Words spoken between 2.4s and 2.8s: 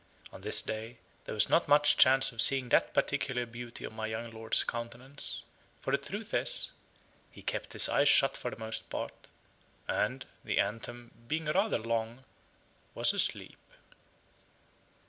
seeing